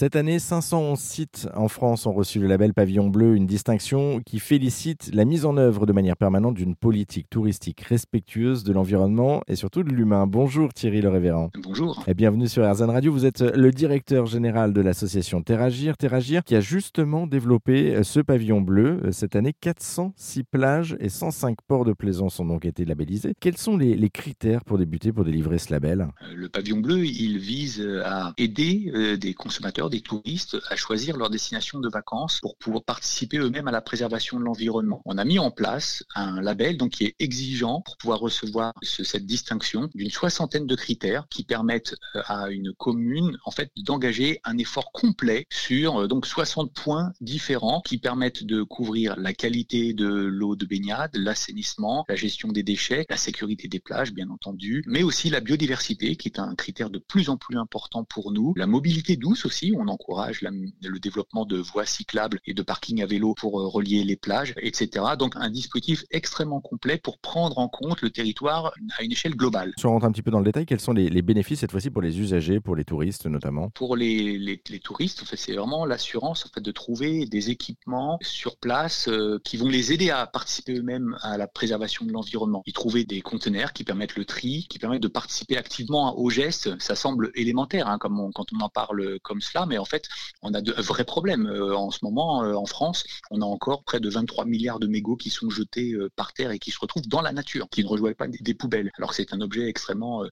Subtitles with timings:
[0.00, 4.38] Cette année, 511 sites en France ont reçu le label Pavillon Bleu, une distinction qui
[4.38, 9.56] félicite la mise en œuvre de manière permanente d'une politique touristique respectueuse de l'environnement et
[9.56, 10.26] surtout de l'humain.
[10.26, 11.50] Bonjour Thierry Le Révérend.
[11.62, 12.02] Bonjour.
[12.06, 13.12] Et bienvenue sur RZN Radio.
[13.12, 15.98] Vous êtes le directeur général de l'association Terragir.
[15.98, 19.02] Terragir qui a justement développé ce pavillon bleu.
[19.10, 23.34] Cette année, 406 plages et 105 ports de plaisance ont donc été labellisés.
[23.38, 26.08] Quels sont les, les critères pour débuter, pour délivrer ce label?
[26.22, 31.16] Euh, Le pavillon bleu, il vise à aider euh, des consommateurs des touristes, à choisir
[31.16, 35.02] leur destination de vacances pour pouvoir participer eux-mêmes à la préservation de l'environnement.
[35.04, 39.26] On a mis en place un label donc qui est exigeant pour pouvoir recevoir cette
[39.26, 44.58] distinction d'une soixantaine de critères qui permettent euh, à une commune en fait d'engager un
[44.58, 50.06] effort complet sur euh, donc 60 points différents qui permettent de couvrir la qualité de
[50.06, 55.02] l'eau de baignade, l'assainissement, la gestion des déchets, la sécurité des plages bien entendu, mais
[55.02, 58.66] aussi la biodiversité qui est un critère de plus en plus important pour nous, la
[58.66, 63.34] mobilité douce aussi on encourage le développement de voies cyclables et de parkings à vélo
[63.34, 65.04] pour euh, relier les plages, etc.
[65.18, 69.72] Donc un dispositif extrêmement complet pour prendre en compte le territoire à une échelle globale.
[69.78, 71.90] Si on rentre un petit peu dans le détail, quels sont les, bénéfices cette fois-ci
[71.90, 73.70] pour les usagers, pour les touristes notamment?
[73.70, 78.18] Pour les, les, touristes, en fait, c'est vraiment l'assurance en fait, de trouver des équipements
[78.22, 82.62] sur place euh, qui vont les aider à participer eux-mêmes à la préservation de l'environnement.
[82.66, 86.80] Ils trouver des conteneurs qui permettent le tri, qui permettent de participer activement aux gestes.
[86.80, 90.08] Ça semble élémentaire hein, comme quand on en parle comme cela, mais en fait,
[90.42, 91.46] on a de vrais problèmes.
[91.46, 94.86] Euh, en ce moment, euh, en France, on a encore près de 23 milliards de
[94.86, 97.82] mégots qui sont jetés euh, par terre et qui se retrouvent dans la nature, qui
[97.82, 100.24] ne rejoignent pas des, poubelles, alors c'est un objet extrêmement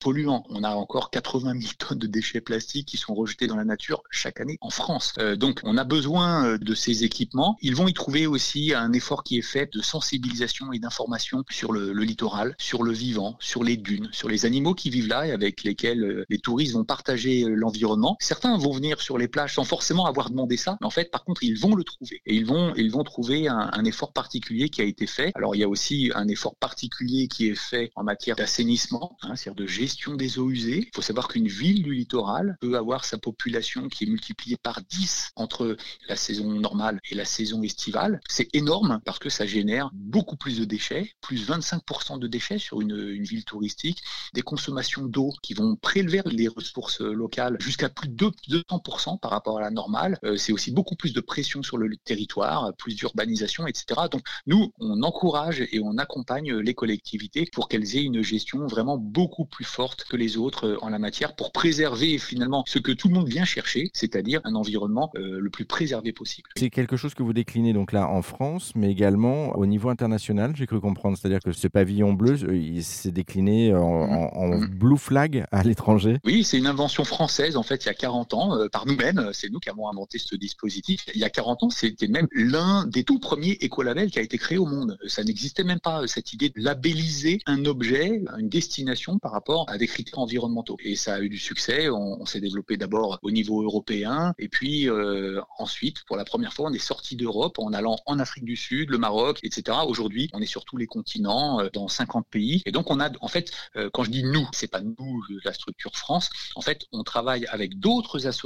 [0.00, 0.44] polluant.
[0.50, 4.02] On a encore 80 000 tonnes de déchets plastiques qui sont rejetés dans la nature
[4.10, 5.14] chaque année en France.
[5.36, 7.56] donc, on a besoin de ces équipements.
[7.62, 11.72] Ils vont y trouver aussi un effort qui est fait de sensibilisation et d'information sur
[11.72, 15.26] le, le littoral, sur le vivant, sur les dunes, sur les animaux qui vivent là
[15.26, 18.16] et avec lesquels les touristes vont partager l'environnement.
[18.20, 20.76] Certains vont venir sur les plages sans forcément avoir demandé ça.
[20.80, 22.22] Mais en fait, par contre, ils vont le trouver.
[22.26, 25.32] Et ils vont, ils vont trouver un, effort particulier qui a été fait.
[25.34, 29.34] Alors, il y a aussi un effort particulier qui est fait en matière d'assainissement, hein,
[29.36, 30.88] c'est-à-dire de gestion des eaux usées.
[30.88, 34.80] Il faut savoir qu'une ville du littoral peut avoir sa population qui est multipliée par
[34.82, 35.76] 10 entre
[36.08, 38.20] la saison normale et la saison estivale.
[38.28, 42.80] C'est énorme parce que ça génère beaucoup plus de déchets, plus 25% de déchets sur
[42.80, 44.02] une ville touristique,
[44.34, 49.58] des consommations d'eau qui vont prélever les ressources locales jusqu'à plus de 200% par rapport
[49.58, 50.18] à la normale.
[50.24, 54.02] Euh, c'est aussi beaucoup plus de pression sur le territoire, plus d'urbanisation, etc.
[54.10, 58.98] Donc nous, on encourage et on accompagne les collectivités pour qu'elles aient une gestion vraiment
[58.98, 62.92] beaucoup plus forte que les autres euh, en la matière pour préserver finalement ce que
[62.92, 66.48] tout le monde vient chercher, c'est-à-dire un environnement euh, le plus préservé possible.
[66.56, 70.54] C'est quelque chose que vous déclinez donc là en France, mais également au niveau international,
[70.56, 71.16] j'ai cru comprendre.
[71.16, 74.60] C'est-à-dire que ce pavillon bleu, il s'est décliné en, mmh.
[74.60, 74.66] Mmh.
[74.68, 76.18] blue flag à l'étranger.
[76.24, 79.30] Oui, c'est une invention française en fait il y a 40 ans euh, par nous-mêmes.
[79.32, 81.04] C'est nous qui avons inventé ce dispositif.
[81.14, 84.38] Il y a 40 ans, c'était même l'un des tout premiers écolabels qui a été
[84.38, 84.98] créé au monde.
[85.06, 89.78] Ça n'existait même pas, cette idée de labelliser un objet, une destination par rapport à
[89.78, 90.76] des critères environnementaux.
[90.82, 91.88] Et ça a eu du succès.
[91.90, 96.68] On, s'est développé d'abord au niveau européen et puis euh, ensuite, pour la première fois,
[96.70, 99.78] on est sorti d'Europe en allant en Afrique du Sud, le Maroc, etc.
[99.86, 102.62] Aujourd'hui, on est sur tous les continents, euh, dans 50 pays.
[102.66, 103.50] Et donc, on a, en fait,
[103.92, 106.30] quand je dis nous, c'est pas nous, la structure France.
[106.54, 108.39] En fait, on travaille avec d'autres associations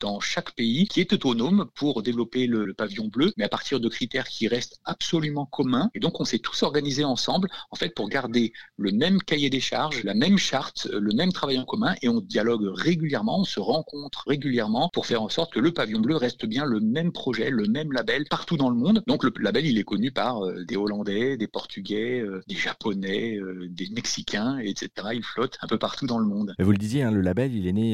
[0.00, 3.88] dans chaque pays qui est autonome pour développer le, pavillon bleu, mais à partir de
[3.88, 5.90] critères qui restent absolument communs.
[5.94, 9.60] Et donc, on s'est tous organisés ensemble, en fait, pour garder le même cahier des
[9.60, 13.60] charges, la même charte, le même travail en commun, et on dialogue régulièrement, on se
[13.60, 17.50] rencontre régulièrement pour faire en sorte que le pavillon bleu reste bien le même projet,
[17.50, 19.02] le même label partout dans le monde.
[19.06, 23.36] Donc, le label, il est connu par euh, des Hollandais, des Portugais, euh, des Japonais,
[23.36, 24.90] euh, des Mexicains, etc.
[25.12, 26.54] Il flotte un peu partout dans le monde.
[26.58, 27.92] vous le disiez, hein, le label, il est né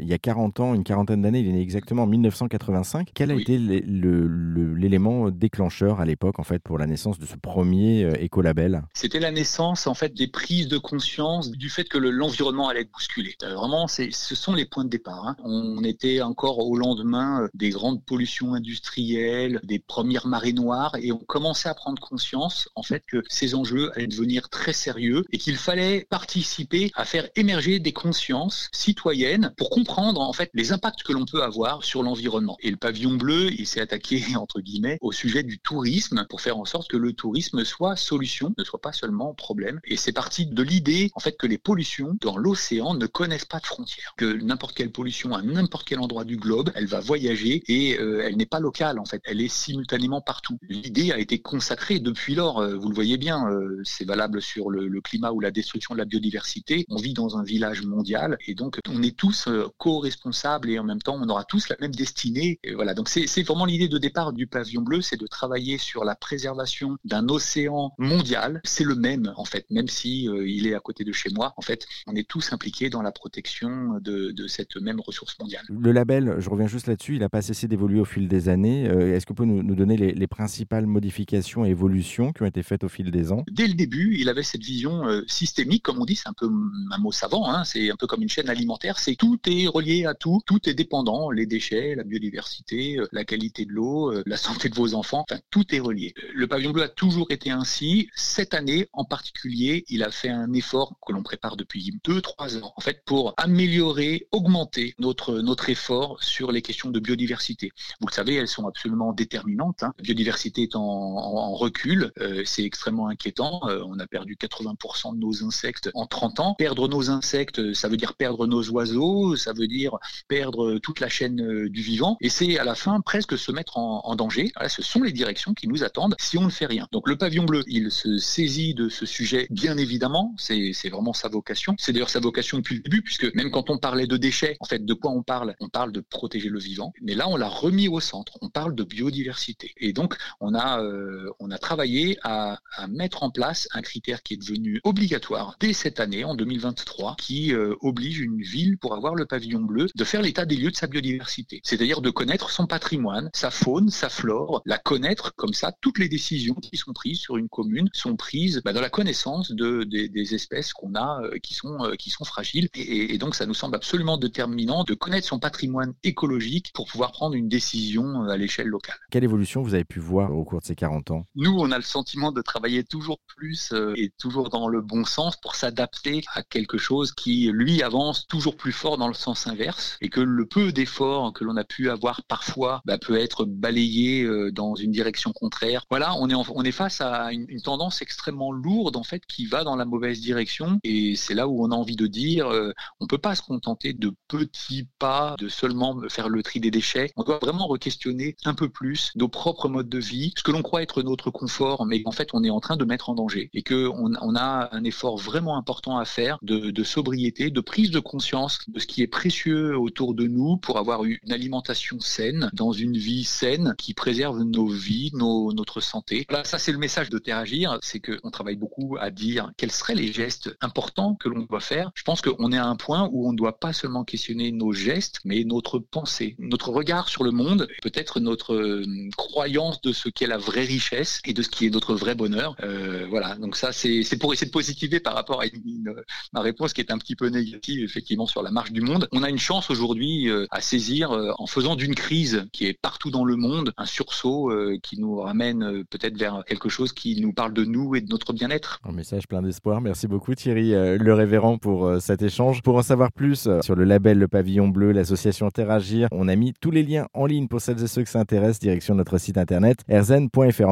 [0.00, 3.10] il y a 40 ans, une quarantaine d'années, il est né exactement en 1985.
[3.14, 8.04] Quel a été l'élément déclencheur à l'époque, en fait, pour la naissance de ce premier
[8.04, 8.82] euh, écolabel?
[8.94, 12.92] C'était la naissance, en fait, des prises de conscience du fait que l'environnement allait être
[12.92, 13.36] bousculé.
[13.42, 15.28] Euh, vraiment, ce sont les points de départ.
[15.28, 15.36] Hein.
[15.44, 21.12] On était encore au lendemain euh, des grandes pollutions industrielles, des premières marées noires, et
[21.12, 25.36] on commençait à prendre conscience, en fait, que ces enjeux allaient devenir très sérieux et
[25.36, 31.02] qu'il fallait participer à faire émerger des consciences citoyennes pour comprendre, en fait, les impacts
[31.02, 32.56] que l'on peut avoir sur l'environnement.
[32.60, 36.58] Et le pavillon bleu, il s'est attaqué, entre guillemets, au sujet du tourisme pour faire
[36.58, 39.80] en sorte que le tourisme soit solution, ne soit pas seulement problème.
[39.84, 43.60] Et c'est parti de l'idée, en fait, que les pollutions dans l'océan ne connaissent pas
[43.60, 44.14] de frontières.
[44.16, 48.22] Que n'importe quelle pollution à n'importe quel endroit du globe, elle va voyager et euh,
[48.24, 49.22] elle n'est pas locale, en fait.
[49.24, 50.58] Elle est simultanément partout.
[50.68, 52.58] L'idée a été consacrée depuis lors.
[52.60, 55.94] Euh, vous le voyez bien, euh, c'est valable sur le, le, climat ou la destruction
[55.94, 56.84] de la biodiversité.
[56.88, 60.84] On vit dans un village mondial et donc on est tous co-responsables durable et en
[60.84, 62.58] même temps on aura tous la même destinée.
[62.64, 66.04] Et voilà, donc c'est vraiment l'idée de départ du pavillon bleu, c'est de travailler sur
[66.04, 68.60] la préservation d'un océan mondial.
[68.64, 71.54] C'est le même en fait, même si euh, il est à côté de chez moi.
[71.56, 75.64] En fait, on est tous impliqués dans la protection de, de cette même ressource mondiale.
[75.68, 78.88] Le label, je reviens juste là-dessus, il n'a pas cessé d'évoluer au fil des années.
[78.88, 82.42] Euh, est-ce que vous pouvez nous, nous donner les, les, principales modifications et évolutions qui
[82.42, 83.44] ont été faites au fil des ans?
[83.50, 86.48] Dès le début, il avait cette vision euh, systémique, comme on dit, c'est un peu
[86.90, 90.06] un mot savant, hein, c'est un peu comme une chaîne alimentaire, c'est tout est relié
[90.06, 94.22] à tout, tout est dépendant, les déchets, la biodiversité, euh, la qualité de l'eau, euh,
[94.26, 96.14] la santé de vos enfants, enfin tout est relié.
[96.34, 98.08] Le pavillon bleu a toujours été ainsi.
[98.14, 102.72] Cette année en particulier, il a fait un effort que l'on prépare depuis 2-3 ans,
[102.76, 107.72] en fait, pour améliorer, augmenter notre, notre effort sur les questions de biodiversité.
[108.00, 109.82] Vous le savez, elles sont absolument déterminantes.
[109.82, 109.92] Hein.
[109.98, 113.60] La biodiversité est en, en, en recul, euh, c'est extrêmement inquiétant.
[113.68, 116.54] Euh, on a perdu 80% de nos insectes en 30 ans.
[116.54, 119.98] Perdre nos insectes, ça veut dire perdre nos oiseaux, ça veut dire
[120.30, 122.16] perdre toute la chaîne euh, du vivant.
[122.20, 124.52] Et c'est à la fin presque se mettre en, danger.
[124.68, 126.86] Ce sont les directions qui nous attendent si on ne fait rien.
[126.92, 130.34] Donc le pavillon bleu, il se saisit de ce sujet, bien évidemment.
[130.38, 131.74] C'est vraiment sa vocation.
[131.78, 134.66] C'est d'ailleurs sa vocation depuis le début, puisque même quand on parlait de déchets, en
[134.66, 135.56] fait, de quoi on parle?
[135.58, 136.92] On parle de protéger le vivant.
[137.02, 138.38] Mais là, on l'a remis au centre.
[138.40, 139.72] On parle de biodiversité.
[139.78, 144.22] Et donc, on a, euh, on a travaillé à, à, mettre en place un critère
[144.22, 148.94] qui est devenu obligatoire dès cette année, en 2023, qui euh, oblige une ville, pour
[148.94, 151.60] avoir le pavillon bleu, de faire l'état des lieux de sa biodiversité.
[151.64, 155.72] C'est-à-dire de connaître son patrimoine, sa faune, sa flore, la connaître comme ça.
[155.80, 159.52] Toutes les décisions qui sont prises sur une commune sont prises bah, dans la connaissance
[159.52, 162.68] de, des, des espèces qu'on a euh, qui, sont, euh, qui sont fragiles.
[162.74, 167.12] Et, et donc, ça nous semble absolument déterminant de connaître son patrimoine écologique pour pouvoir
[167.12, 168.96] prendre une décision à l'échelle locale.
[169.10, 171.26] Quelle évolution vous avez pu voir au cours de ces 40 ans?
[171.34, 175.04] Nous, on a le sentiment de travailler toujours plus euh, et toujours dans le bon
[175.04, 179.46] sens pour s'adapter à quelque chose qui, lui, avance toujours plus fort dans le sens
[179.46, 183.44] inverse et que le peu d'efforts que l'on a pu avoir parfois bah, peut être
[183.44, 185.84] balayé euh, dans une direction contraire.
[185.90, 189.24] Voilà, on est, en, on est face à une, une, tendance extrêmement lourde en fait
[189.26, 192.48] qui va dans la mauvaise direction et c'est là où on a envie de dire
[192.48, 196.70] euh, on peut pas se contenter de petits pas, de seulement faire le tri des
[196.70, 197.12] déchets.
[197.16, 200.62] On doit vraiment re-questionner un peu plus nos propres modes de vie, ce que l'on
[200.62, 203.50] croit être notre confort, mais en fait on est en train de mettre en danger
[203.54, 207.60] et que on, on a un effort vraiment important à faire de, de, sobriété, de
[207.60, 212.00] prise de conscience de ce qui est précieux autour de nous pour avoir une alimentation
[212.00, 216.26] saine, dans une vie saine qui préserve nos vies, nos, notre santé.
[216.28, 219.94] Voilà, ça c'est le message de Terragir, c'est qu'on travaille beaucoup à dire quels seraient
[219.94, 221.90] les gestes importants que l'on doit faire.
[221.94, 224.72] Je pense qu'on est à un point où on ne doit pas seulement questionner nos
[224.72, 228.84] gestes, mais notre pensée, notre regard sur le monde, peut-être notre euh,
[229.16, 232.56] croyance de ce qu'est la vraie richesse et de ce qui est notre vrai bonheur.
[232.62, 235.94] Euh, voilà, donc ça c'est pour essayer de positiver par rapport à une,
[236.32, 239.08] ma réponse qui est un petit peu négative effectivement sur la marche du monde.
[239.12, 242.78] On a une chance aujourd'hui euh, à saisir euh, en faisant d'une crise qui est
[242.80, 247.20] partout dans le monde un sursaut euh, qui nous ramène peut-être vers quelque chose qui
[247.20, 248.78] nous parle de nous et de notre bien-être.
[248.84, 249.80] Un message plein d'espoir.
[249.80, 252.62] Merci beaucoup Thierry le révérend pour cet échange.
[252.62, 256.52] Pour en savoir plus sur le label Le Pavillon Bleu, l'association Terragir, on a mis
[256.60, 259.78] tous les liens en ligne pour celles et ceux qui s'intéressent direction notre site internet
[259.88, 260.68] erzen.fr.